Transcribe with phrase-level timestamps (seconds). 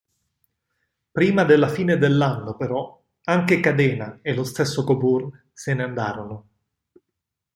[1.11, 6.45] Prima della fine dell'anno però, anche Cadena e lo stesso Coburn se ne andarono.